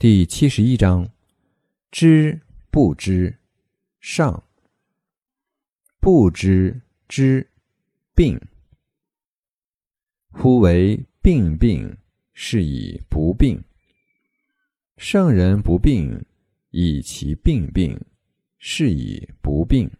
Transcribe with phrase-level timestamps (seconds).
[0.00, 1.10] 第七十一章：
[1.90, 3.36] 知不知，
[3.98, 4.44] 上。
[5.98, 7.50] 不知知，
[8.14, 8.40] 病。
[10.34, 11.96] 夫为病病，
[12.32, 13.60] 是以不病。
[14.96, 16.24] 圣人不病，
[16.70, 18.00] 以其病病，
[18.56, 19.90] 是以不病。